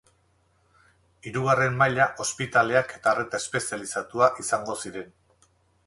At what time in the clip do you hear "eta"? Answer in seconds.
2.99-3.13